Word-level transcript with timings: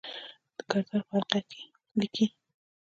د 0.55 0.57
کردار 0.69 1.01
پۀ 1.07 1.15
حقله 1.29 1.41
ليکي: 1.99 2.25